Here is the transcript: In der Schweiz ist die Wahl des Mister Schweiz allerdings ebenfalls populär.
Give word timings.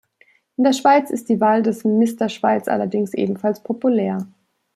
In 0.57 0.63
der 0.63 0.73
Schweiz 0.73 1.11
ist 1.11 1.29
die 1.29 1.39
Wahl 1.39 1.61
des 1.61 1.83
Mister 1.85 2.27
Schweiz 2.27 2.67
allerdings 2.67 3.13
ebenfalls 3.13 3.61
populär. 3.61 4.25